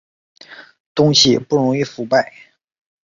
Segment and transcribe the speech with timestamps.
[0.95, 2.33] 东西不容易腐败